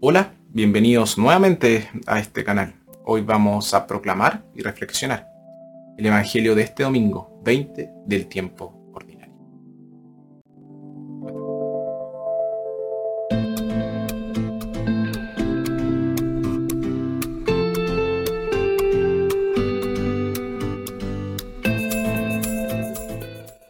Hola, 0.00 0.32
bienvenidos 0.50 1.18
nuevamente 1.18 1.90
a 2.06 2.20
este 2.20 2.44
canal. 2.44 2.72
Hoy 3.04 3.22
vamos 3.22 3.74
a 3.74 3.84
proclamar 3.84 4.44
y 4.54 4.62
reflexionar 4.62 5.26
el 5.96 6.06
Evangelio 6.06 6.54
de 6.54 6.62
este 6.62 6.84
domingo 6.84 7.40
20 7.44 7.90
del 8.06 8.28
tiempo 8.28 8.92
ordinario. 8.94 9.34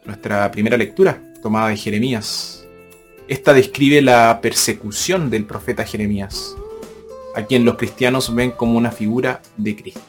Nuestra 0.05 0.51
primera 0.51 0.77
lectura, 0.77 1.19
tomada 1.41 1.69
de 1.69 1.77
Jeremías 1.77 2.58
esta 3.29 3.53
describe 3.53 4.01
la 4.01 4.39
persecución 4.41 5.29
del 5.29 5.45
profeta 5.45 5.85
Jeremías, 5.85 6.55
a 7.35 7.43
quien 7.43 7.63
los 7.63 7.75
cristianos 7.77 8.33
ven 8.33 8.49
como 8.49 8.75
una 8.75 8.91
figura 8.91 9.43
de 9.55 9.75
Cristo. 9.75 10.01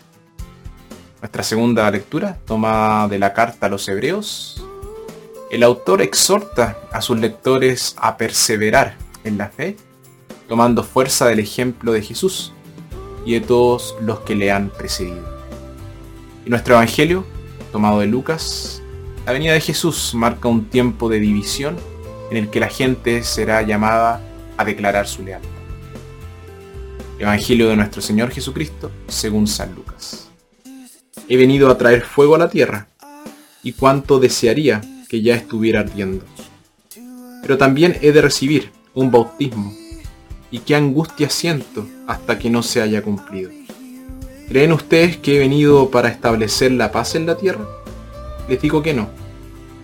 Nuestra 1.21 1.43
segunda 1.43 1.91
lectura, 1.91 2.39
tomada 2.47 3.09
de 3.09 3.19
la 3.19 3.35
carta 3.35 3.67
a 3.67 3.69
los 3.69 3.87
hebreos, 3.89 4.65
el 5.51 5.63
autor 5.63 6.01
exhorta 6.01 6.79
a 6.91 7.03
sus 7.03 7.21
lectores 7.21 7.95
a 7.99 8.17
perseverar 8.17 8.97
en 9.23 9.37
la 9.37 9.51
fe, 9.51 9.77
tomando 10.49 10.83
fuerza 10.83 11.27
del 11.27 11.41
ejemplo 11.41 11.93
de 11.93 12.01
Jesús 12.01 12.55
y 13.27 13.35
de 13.35 13.43
todos 13.43 13.97
los 14.01 14.21
que 14.21 14.35
le 14.35 14.51
han 14.51 14.71
precedido. 14.71 15.29
Y 16.47 16.49
nuestro 16.49 16.77
Evangelio, 16.77 17.27
tomado 17.71 18.01
de 18.01 18.07
Lucas, 18.07 18.83
la 19.27 19.33
venida 19.33 19.53
de 19.53 19.61
Jesús 19.61 20.15
marca 20.15 20.49
un 20.49 20.71
tiempo 20.71 21.11
de 21.11 21.21
división 21.21 21.77
en 22.31 22.37
el 22.37 22.51
que 22.51 22.61
la 22.61 22.69
gente 22.69 23.23
será 23.23 23.63
llamada 23.63 24.21
a 24.57 24.65
declarar 24.65 25.07
su 25.07 25.23
lealtad. 25.23 25.49
Evangelio 27.19 27.69
de 27.69 27.77
nuestro 27.77 28.01
Señor 28.01 28.31
Jesucristo 28.31 28.91
según 29.09 29.47
San 29.47 29.75
Lucas. 29.75 30.31
He 31.29 31.37
venido 31.37 31.71
a 31.71 31.77
traer 31.77 32.03
fuego 32.03 32.35
a 32.35 32.39
la 32.39 32.49
tierra, 32.49 32.89
y 33.63 33.73
cuánto 33.73 34.19
desearía 34.19 34.81
que 35.09 35.21
ya 35.21 35.35
estuviera 35.35 35.81
ardiendo. 35.81 36.25
Pero 37.43 37.59
también 37.59 37.99
he 38.01 38.13
de 38.13 38.23
recibir 38.23 38.73
un 38.95 39.11
bautismo, 39.11 39.75
y 40.51 40.61
qué 40.61 40.77
angustia 40.77 41.29
siento 41.29 41.87
hasta 42.07 42.39
que 42.39 42.49
no 42.49 42.63
se 42.63 42.81
haya 42.81 43.03
cumplido. 43.03 43.51
¿Creen 44.49 44.73
ustedes 44.73 45.17
que 45.17 45.37
he 45.37 45.39
venido 45.39 45.91
para 45.91 46.09
establecer 46.09 46.73
la 46.73 46.91
paz 46.91 47.15
en 47.15 47.27
la 47.27 47.37
tierra? 47.37 47.67
Les 48.49 48.61
digo 48.61 48.83
que 48.83 48.95
no. 48.95 49.09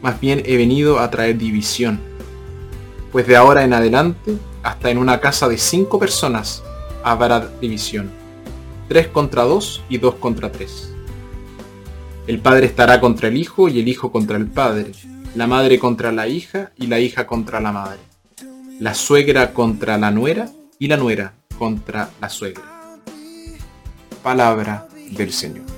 Más 0.03 0.19
bien 0.21 0.43
he 0.45 0.57
venido 0.57 0.99
a 0.99 1.11
traer 1.11 1.39
división 1.39 2.01
pues 3.17 3.27
de 3.27 3.35
ahora 3.35 3.65
en 3.65 3.73
adelante, 3.73 4.37
hasta 4.63 4.91
en 4.91 4.99
una 4.99 5.21
casa 5.21 5.49
de 5.49 5.57
cinco 5.57 5.99
personas 5.99 6.63
habrá 7.03 7.49
división. 7.63 8.11
Tres 8.91 9.09
contra 9.09 9.45
dos 9.45 9.83
y 9.89 9.97
dos 9.97 10.17
contra 10.17 10.53
tres. 10.53 10.93
El 12.27 12.41
padre 12.41 12.67
estará 12.67 13.01
contra 13.01 13.29
el 13.29 13.39
hijo 13.39 13.71
y 13.71 13.81
el 13.81 13.89
hijo 13.89 14.13
contra 14.13 14.37
el 14.37 14.49
padre, 14.49 14.93
la 15.35 15.47
madre 15.47 15.79
contra 15.79 16.13
la 16.13 16.29
hija 16.29 16.73
y 16.77 16.89
la 16.89 17.01
hija 17.01 17.27
contra 17.27 17.59
la 17.59 17.73
madre, 17.73 18.01
la 18.81 18.93
suegra 18.93 19.55
contra 19.55 19.97
la 19.97 20.11
nuera 20.11 20.51
y 20.79 20.89
la 20.89 20.99
nuera 20.99 21.33
contra 21.59 22.11
la 22.21 22.29
suegra. 22.29 22.99
Palabra 24.23 24.89
del 25.13 25.33
Señor. 25.33 25.76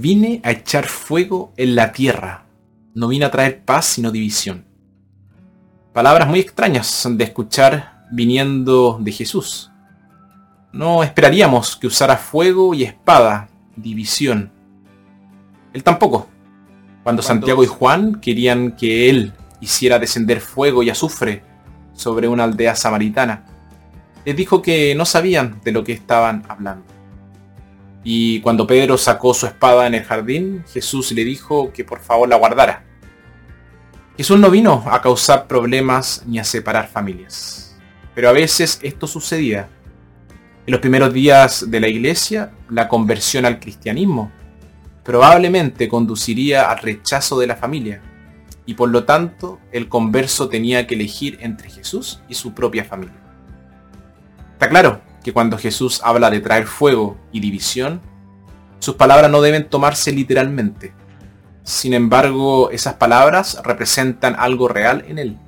Vine 0.00 0.40
a 0.44 0.52
echar 0.52 0.86
fuego 0.86 1.52
en 1.58 1.74
la 1.74 1.92
tierra. 1.92 2.46
No 2.94 3.08
vine 3.08 3.26
a 3.26 3.30
traer 3.30 3.62
paz 3.66 3.84
sino 3.84 4.10
división. 4.10 4.64
Palabras 5.92 6.26
muy 6.26 6.40
extrañas 6.40 7.06
de 7.06 7.22
escuchar 7.22 8.06
viniendo 8.10 8.96
de 8.98 9.12
Jesús. 9.12 9.70
No 10.72 11.02
esperaríamos 11.02 11.76
que 11.76 11.86
usara 11.86 12.16
fuego 12.16 12.72
y 12.72 12.84
espada, 12.84 13.50
división. 13.76 14.50
Él 15.74 15.84
tampoco. 15.84 16.28
Cuando 17.02 17.20
Santiago 17.20 17.62
y 17.62 17.66
Juan 17.66 18.22
querían 18.22 18.76
que 18.76 19.10
él 19.10 19.34
hiciera 19.60 19.98
descender 19.98 20.40
fuego 20.40 20.82
y 20.82 20.88
azufre 20.88 21.42
sobre 21.92 22.26
una 22.26 22.44
aldea 22.44 22.74
samaritana, 22.74 23.44
les 24.24 24.34
dijo 24.34 24.62
que 24.62 24.94
no 24.94 25.04
sabían 25.04 25.60
de 25.62 25.72
lo 25.72 25.84
que 25.84 25.92
estaban 25.92 26.42
hablando. 26.48 26.99
Y 28.02 28.40
cuando 28.40 28.66
Pedro 28.66 28.96
sacó 28.96 29.34
su 29.34 29.46
espada 29.46 29.86
en 29.86 29.94
el 29.94 30.04
jardín, 30.04 30.64
Jesús 30.72 31.12
le 31.12 31.24
dijo 31.24 31.72
que 31.72 31.84
por 31.84 32.00
favor 32.00 32.28
la 32.28 32.36
guardara. 32.36 32.84
Jesús 34.16 34.38
no 34.38 34.50
vino 34.50 34.84
a 34.90 35.00
causar 35.02 35.46
problemas 35.46 36.22
ni 36.26 36.38
a 36.38 36.44
separar 36.44 36.88
familias. 36.88 37.78
Pero 38.14 38.28
a 38.28 38.32
veces 38.32 38.78
esto 38.82 39.06
sucedía. 39.06 39.68
En 40.66 40.72
los 40.72 40.80
primeros 40.80 41.12
días 41.12 41.70
de 41.70 41.80
la 41.80 41.88
iglesia, 41.88 42.52
la 42.68 42.88
conversión 42.88 43.44
al 43.44 43.60
cristianismo 43.60 44.30
probablemente 45.04 45.88
conduciría 45.88 46.70
al 46.70 46.78
rechazo 46.78 47.38
de 47.38 47.46
la 47.46 47.56
familia. 47.56 48.02
Y 48.66 48.74
por 48.74 48.90
lo 48.90 49.04
tanto, 49.04 49.58
el 49.72 49.88
converso 49.88 50.48
tenía 50.48 50.86
que 50.86 50.94
elegir 50.94 51.38
entre 51.40 51.70
Jesús 51.70 52.20
y 52.28 52.34
su 52.34 52.54
propia 52.54 52.84
familia. 52.84 53.16
Está 54.52 54.68
claro 54.68 55.09
que 55.22 55.32
cuando 55.32 55.58
Jesús 55.58 56.00
habla 56.02 56.30
de 56.30 56.40
traer 56.40 56.66
fuego 56.66 57.16
y 57.32 57.40
división, 57.40 58.00
sus 58.78 58.94
palabras 58.94 59.30
no 59.30 59.42
deben 59.42 59.68
tomarse 59.68 60.12
literalmente. 60.12 60.94
Sin 61.62 61.92
embargo, 61.92 62.70
esas 62.70 62.94
palabras 62.94 63.60
representan 63.62 64.34
algo 64.38 64.68
real 64.68 65.04
en 65.08 65.18
él. 65.18 65.38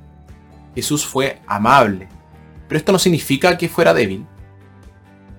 Jesús 0.75 1.05
fue 1.05 1.41
amable, 1.47 2.07
pero 2.67 2.77
esto 2.77 2.91
no 2.91 2.99
significa 2.99 3.57
que 3.57 3.69
fuera 3.69 3.93
débil. 3.93 4.25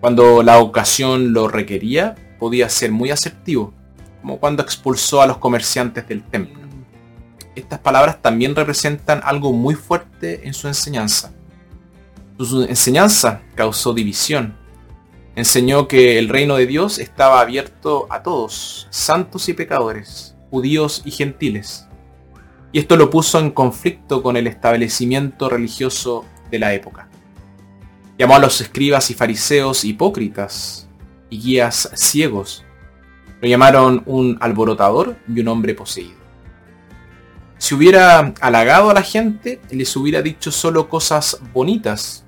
Cuando 0.01 0.43
la 0.43 0.59
ocasión 0.59 1.33
lo 1.33 1.49
requería, 1.49 2.17
podía 2.39 2.69
ser 2.69 2.93
muy 2.93 3.11
asertivo, 3.11 3.73
como 4.21 4.39
cuando 4.39 4.63
expulsó 4.63 5.23
a 5.23 5.27
los 5.27 5.39
comerciantes 5.39 6.07
del 6.09 6.25
templo. 6.25 6.63
Estas 7.55 7.79
palabras 7.79 8.21
también 8.21 8.57
representan 8.57 9.21
algo 9.25 9.53
muy 9.53 9.77
fuerte 9.77 10.47
en 10.47 10.55
su 10.55 10.67
enseñanza 10.67 11.34
su 12.43 12.63
enseñanza 12.65 13.43
causó 13.55 13.95
división. 13.95 14.57
Enseñó 15.37 15.87
que 15.87 16.19
el 16.19 16.29
reino 16.29 16.57
de 16.57 16.67
Dios 16.67 16.99
estaba 16.99 17.41
abierto 17.41 18.07
a 18.11 18.23
todos, 18.23 18.89
santos 18.91 19.49
y 19.49 19.55
pecadores, 19.55 20.37
judíos 20.51 21.03
y 21.05 21.11
gentiles. 21.11 21.87
Y 22.73 22.81
esto 22.81 22.97
lo 22.97 23.11
puso 23.11 23.39
en 23.39 23.51
conflicto 23.51 24.23
con 24.23 24.37
el 24.37 24.47
establecimiento 24.47 25.49
religioso 25.49 26.25
de 26.51 26.59
la 26.59 26.75
época. 26.75 27.09
Llamó 28.19 28.37
a 28.37 28.41
los 28.41 28.61
escribas 28.61 29.11
y 29.11 29.15
fariseos 29.15 29.85
hipócritas 29.85 30.89
y 31.31 31.41
guías 31.41 31.91
ciegos. 31.95 32.65
Lo 33.41 33.49
llamaron 33.49 34.03
un 34.07 34.39
alborotador 34.41 35.17
y 35.29 35.41
un 35.41 35.49
hombre 35.49 35.75
poseído. 35.75 36.25
Si 37.59 37.75
hubiera 37.75 38.35
halagado 38.41 38.91
a 38.91 38.95
la 38.95 39.03
gente, 39.03 39.61
les 39.71 39.97
hubiera 39.97 40.21
dicho 40.23 40.51
solo 40.51 40.89
cosas 40.89 41.39
bonitas 41.53 42.24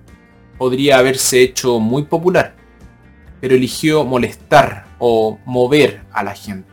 podría 0.59 0.99
haberse 0.99 1.43
hecho 1.43 1.79
muy 1.81 2.05
popular, 2.05 2.55
pero 3.41 3.55
eligió 3.55 4.05
molestar 4.05 4.87
o 4.99 5.39
mover 5.45 6.05
a 6.13 6.23
la 6.23 6.35
gente, 6.35 6.71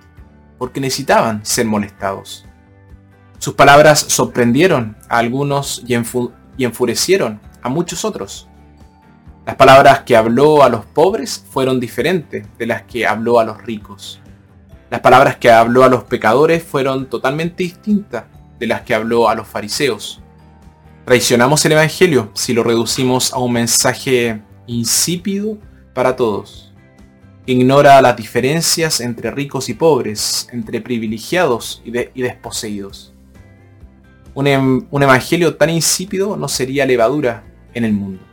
porque 0.58 0.80
necesitaban 0.80 1.46
ser 1.46 1.66
molestados. 1.66 2.46
Sus 3.44 3.56
palabras 3.56 4.00
sorprendieron 4.00 4.96
a 5.10 5.18
algunos 5.18 5.84
y, 5.86 5.96
enfurecieron 6.64 7.42
a 7.62 7.68
muchos 7.68 8.06
otros. 8.06 8.48
Las 9.46 9.56
palabras 9.58 10.04
que 10.04 10.16
habló 10.16 10.64
a 10.64 10.70
los 10.70 10.86
pobres 10.86 11.46
fueron 11.52 11.82
diferentes 11.82 12.48
de 12.58 12.66
las 12.66 12.84
que 12.84 13.06
habló 13.06 13.42
a 13.42 13.44
los 13.44 13.62
ricos. 13.62 14.22
Las 14.90 15.02
palabras 15.02 15.36
que 15.36 15.52
habló 15.52 15.84
a 15.84 15.90
los 15.90 16.06
pecadores 16.06 16.64
fueron 16.64 17.10
totalmente 17.10 17.64
distintas 17.64 18.24
de 18.60 18.68
las 18.68 18.84
que 18.84 18.96
habló 18.96 19.28
a 19.28 19.36
los 19.36 19.46
fariseos. 19.46 20.23
Traicionamos 21.06 21.66
el 21.66 21.74
Evangelio 21.74 22.32
si 22.34 22.54
lo 22.54 22.64
reducimos 22.64 23.34
a 23.34 23.40
un 23.40 23.52
mensaje 23.52 24.42
insípido 24.68 25.58
para 25.94 26.16
todos. 26.16 26.74
Ignora 27.46 28.02
las 28.02 28.16
diferencias 28.16 29.02
entre 29.02 29.30
ricos 29.30 29.68
y 29.68 29.74
pobres, 29.74 30.48
entre 30.54 30.80
privilegiados 30.80 31.82
y, 31.84 31.92
desposeídos. 31.92 33.14
Un, 34.34 34.48
em, 34.48 34.88
un 34.90 35.04
evangelio 35.04 35.58
tan 35.58 35.70
insípido 35.70 36.38
no 36.38 36.48
sería 36.48 36.86
levadura 36.86 37.44
en 37.74 37.84
el 37.84 37.92
mundo. 37.92 38.24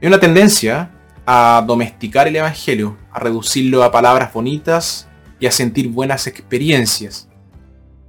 Hay 0.00 0.08
una 0.08 0.18
tendencia 0.18 0.90
a 1.26 1.62
domesticar 1.66 2.26
el 2.26 2.36
evangelio, 2.36 2.96
a 3.12 3.20
reducirlo 3.20 3.82
a 3.82 3.92
palabras 3.92 4.32
bonitas 4.32 5.06
y 5.38 5.46
a 5.46 5.52
sentir 5.52 5.88
buenas 5.88 6.26
experiencias. 6.26 7.28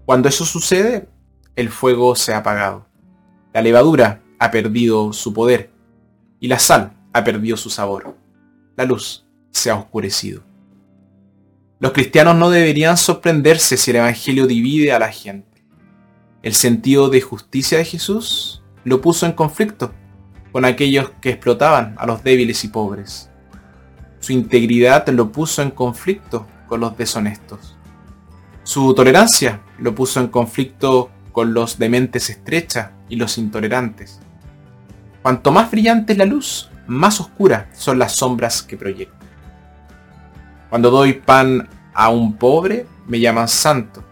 Cuando 0.05 0.29
eso 0.29 0.45
sucede, 0.45 1.09
el 1.57 1.69
fuego 1.69 2.15
se 2.15 2.33
ha 2.33 2.37
apagado. 2.37 2.92
La 3.53 3.61
levadura 3.61 4.21
ha 4.39 4.49
perdido 4.49 5.13
su 5.13 5.31
poder 5.31 5.69
y 6.39 6.47
la 6.47 6.57
sal 6.57 6.93
ha 7.13 7.23
perdido 7.23 7.55
su 7.55 7.69
sabor. 7.69 8.17
La 8.75 8.85
luz 8.85 9.25
se 9.51 9.69
ha 9.69 9.75
oscurecido. 9.75 10.43
Los 11.79 11.91
cristianos 11.91 12.35
no 12.35 12.49
deberían 12.49 12.97
sorprenderse 12.97 13.77
si 13.77 13.91
el 13.91 13.97
Evangelio 13.97 14.47
divide 14.47 14.91
a 14.91 14.99
la 14.99 15.11
gente. 15.11 15.63
El 16.41 16.53
sentido 16.55 17.09
de 17.09 17.21
justicia 17.21 17.77
de 17.77 17.85
Jesús 17.85 18.63
lo 18.83 19.01
puso 19.01 19.25
en 19.25 19.33
conflicto 19.33 19.93
con 20.51 20.65
aquellos 20.65 21.11
que 21.21 21.29
explotaban 21.29 21.95
a 21.97 22.05
los 22.05 22.23
débiles 22.23 22.63
y 22.63 22.69
pobres. 22.69 23.29
Su 24.19 24.33
integridad 24.33 25.07
lo 25.09 25.31
puso 25.31 25.61
en 25.61 25.71
conflicto 25.71 26.47
con 26.67 26.79
los 26.79 26.97
deshonestos. 26.97 27.77
Su 28.63 28.93
tolerancia 28.95 29.61
lo 29.77 29.93
puso 29.93 30.19
en 30.19 30.27
conflicto 30.27 31.11
con 31.33 31.53
los 31.53 31.77
de 31.77 31.89
mentes 31.89 32.29
estrechas 32.29 32.91
y 33.09 33.17
los 33.17 33.37
intolerantes. 33.37 34.21
Cuanto 35.21 35.51
más 35.51 35.69
brillante 35.69 36.13
es 36.13 36.19
la 36.19 36.25
luz, 36.25 36.69
más 36.87 37.19
oscuras 37.19 37.65
son 37.73 37.99
las 37.99 38.13
sombras 38.13 38.63
que 38.63 38.77
proyecta. 38.77 39.25
Cuando 40.69 40.89
doy 40.89 41.13
pan 41.13 41.67
a 41.93 42.09
un 42.09 42.37
pobre, 42.37 42.85
me 43.07 43.19
llaman 43.19 43.47
santo. 43.47 44.03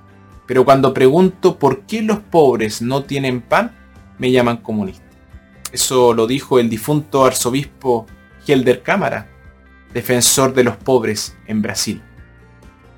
Pero 0.46 0.66
cuando 0.66 0.94
pregunto 0.94 1.58
por 1.58 1.82
qué 1.82 2.02
los 2.02 2.20
pobres 2.20 2.82
no 2.82 3.04
tienen 3.04 3.42
pan, 3.42 3.72
me 4.18 4.32
llaman 4.32 4.58
comunista. 4.58 5.06
Eso 5.72 6.14
lo 6.14 6.28
dijo 6.28 6.60
el 6.60 6.70
difunto 6.70 7.24
arzobispo 7.24 8.06
Helder 8.46 8.84
Cámara, 8.84 9.28
defensor 9.94 10.54
de 10.54 10.64
los 10.64 10.76
pobres 10.76 11.38
en 11.48 11.62
Brasil. 11.62 12.02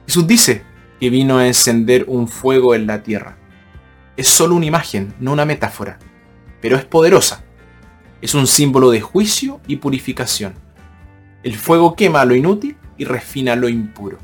Jesús 0.08 0.28
dice 0.28 0.64
que 1.00 1.10
vino 1.10 1.38
a 1.38 1.48
encender 1.48 2.06
un 2.08 2.28
fuego 2.28 2.76
en 2.76 2.88
la 2.88 3.04
tierra. 3.04 3.38
Es 4.16 4.28
solo 4.28 4.56
una 4.56 4.66
imagen, 4.66 5.14
no 5.20 5.34
una 5.34 5.46
metáfora, 5.46 5.98
pero 6.62 6.78
es 6.78 6.86
poderosa. 6.86 7.44
Es 8.22 8.36
un 8.36 8.48
símbolo 8.48 8.92
de 8.92 9.02
juicio 9.02 9.60
y 9.68 9.78
purificación. 9.78 10.54
El 11.42 11.56
fuego 11.56 11.96
quema 11.96 12.24
lo 12.24 12.36
inútil 12.36 12.78
y 12.98 13.06
refina 13.06 13.56
lo 13.56 13.68
impuro. 13.68 14.18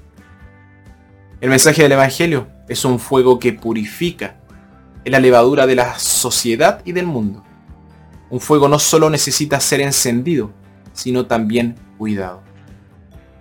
El 1.41 1.50
mensaje 1.50 1.83
del 1.83 1.94
Evangelio 1.94 2.47
es 2.68 2.86
un 2.86 3.00
fuego 3.00 3.39
que 3.39 3.53
purifica, 3.53 4.36
es 5.03 5.12
la 5.12 5.19
levadura 5.19 5.65
de 5.65 5.75
la 5.75 5.97
sociedad 5.97 6.81
y 6.85 6.92
del 6.92 7.07
mundo. 7.07 7.44
Un 8.30 8.39
fuego 8.39 8.68
no 8.68 8.77
solo 8.77 9.09
necesita 9.09 9.59
ser 9.59 9.81
encendido, 9.81 10.53
sino 10.94 11.25
también 11.25 11.75
cuidado. 11.97 12.44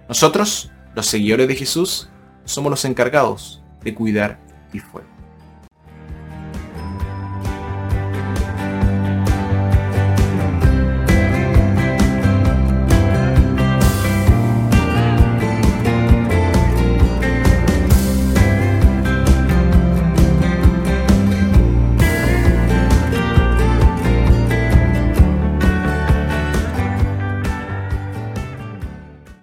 Nosotros, 0.09 0.71
los 0.95 1.07
seguidores 1.07 1.47
de 1.47 1.57
Jesús, 1.57 2.09
somos 2.45 2.71
los 2.71 2.85
encargados 2.85 3.63
de 3.83 3.95
cuidar 3.95 4.41
el 4.73 4.81
fuego. 4.81 5.18